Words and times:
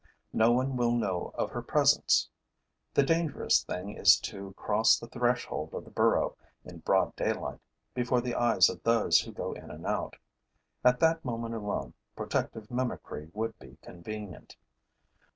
No 0.33 0.51
one 0.51 0.77
will 0.77 0.93
know 0.93 1.29
of 1.35 1.51
her 1.51 1.61
presence. 1.61 2.27
The 2.95 3.03
dangerous 3.03 3.63
thing 3.63 3.95
is 3.95 4.19
to 4.21 4.51
cross 4.53 4.97
the 4.97 5.05
threshold 5.05 5.75
of 5.75 5.85
the 5.85 5.91
burrow 5.91 6.35
in 6.65 6.79
broad 6.79 7.15
daylight, 7.15 7.59
before 7.93 8.19
the 8.19 8.33
eyes 8.33 8.67
of 8.67 8.81
those 8.81 9.19
who 9.19 9.31
go 9.31 9.51
in 9.51 9.69
and 9.69 9.85
out. 9.85 10.15
At 10.83 11.01
that 11.01 11.23
moment 11.23 11.53
alone, 11.53 11.93
protective 12.15 12.71
mimicry 12.71 13.29
would 13.35 13.59
be 13.59 13.77
convenient. 13.83 14.57